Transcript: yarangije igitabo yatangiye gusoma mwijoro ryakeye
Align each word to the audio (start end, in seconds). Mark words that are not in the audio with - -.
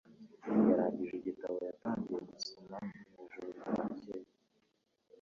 yarangije 0.67 1.13
igitabo 1.17 1.57
yatangiye 1.67 2.19
gusoma 2.29 2.77
mwijoro 3.11 3.49
ryakeye 3.57 4.29